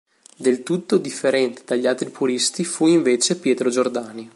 Del 0.35 0.63
tutto 0.63 0.97
differente 0.97 1.61
dagli 1.63 1.85
altri 1.85 2.09
puristi 2.09 2.65
fu 2.65 2.87
invece 2.87 3.37
Pietro 3.37 3.69
Giordani. 3.69 4.27